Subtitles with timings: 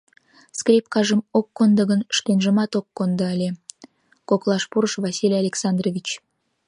[0.59, 3.49] —Скрипкажым ок кондо гын, шкенжымат ом кондо ыле,—
[4.29, 6.07] коклаш пурыш Василий Александрович.